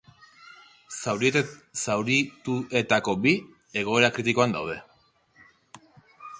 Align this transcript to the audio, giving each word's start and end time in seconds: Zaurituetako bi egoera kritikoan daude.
Zaurituetako 1.07 3.15
bi 3.27 3.35
egoera 3.85 4.13
kritikoan 4.19 4.59
daude. 4.59 4.81